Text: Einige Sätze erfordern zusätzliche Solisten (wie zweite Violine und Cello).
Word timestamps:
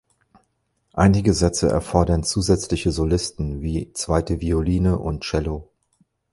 Einige 0.93 1.31
Sätze 1.31 1.69
erfordern 1.69 2.23
zusätzliche 2.23 2.91
Solisten 2.91 3.61
(wie 3.61 3.93
zweite 3.93 4.41
Violine 4.41 4.97
und 4.97 5.23
Cello). 5.23 5.69